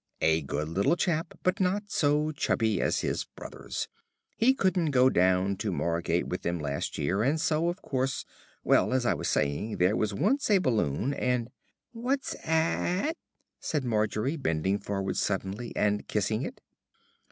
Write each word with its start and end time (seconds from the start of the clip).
A 0.23 0.41
good 0.41 0.67
little 0.67 0.95
chap, 0.95 1.35
but 1.43 1.59
not 1.59 1.91
so 1.91 2.31
chubby 2.31 2.81
as 2.81 3.01
his 3.01 3.25
brothers. 3.25 3.87
He 4.35 4.55
couldn't 4.55 4.89
go 4.89 5.11
down 5.11 5.57
to 5.57 5.71
Margate 5.71 6.25
with 6.27 6.41
them 6.41 6.59
last 6.59 6.97
year, 6.97 7.21
and 7.21 7.39
so, 7.39 7.67
of 7.69 7.83
course 7.83 8.25
Well, 8.63 8.93
as 8.93 9.05
I 9.05 9.13
was 9.13 9.27
saying, 9.27 9.77
there 9.77 9.95
was 9.95 10.11
once 10.11 10.49
a 10.49 10.57
balloon, 10.57 11.13
and" 11.13 11.51
"What's 12.03 12.33
a 12.33 12.37
a 12.47 12.47
'at?" 13.09 13.17
said 13.59 13.85
Margery, 13.85 14.37
bending 14.37 14.79
forward 14.79 15.17
suddenly 15.17 15.71
and 15.75 16.07
kissing 16.07 16.41
it. 16.41 16.61